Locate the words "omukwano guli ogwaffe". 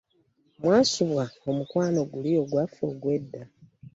1.49-2.81